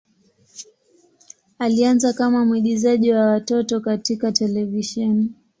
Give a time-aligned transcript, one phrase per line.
[1.59, 5.31] Alianza kama mwigizaji wa watoto katika televisheni.